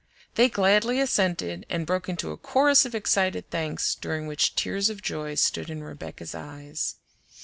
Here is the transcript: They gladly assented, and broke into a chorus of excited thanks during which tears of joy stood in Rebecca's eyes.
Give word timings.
They 0.33 0.49
gladly 0.49 0.99
assented, 0.99 1.63
and 1.69 1.85
broke 1.85 2.09
into 2.09 2.31
a 2.31 2.37
chorus 2.37 2.87
of 2.87 2.95
excited 2.95 3.51
thanks 3.51 3.93
during 3.93 4.25
which 4.25 4.55
tears 4.55 4.89
of 4.89 5.03
joy 5.03 5.35
stood 5.35 5.69
in 5.69 5.83
Rebecca's 5.83 6.33
eyes. 6.33 6.95